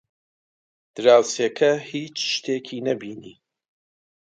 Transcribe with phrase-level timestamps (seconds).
[0.95, 3.35] دراوسێکە هیچ شتێکی نەبینی.